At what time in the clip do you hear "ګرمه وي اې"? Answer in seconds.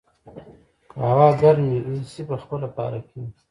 1.41-1.95